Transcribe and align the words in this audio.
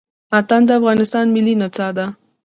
اتڼ 0.37 0.59
د 0.67 0.69
افغانستان 0.79 1.25
ملي 1.35 1.53
نڅا 1.61 1.87
ده. 1.97 2.05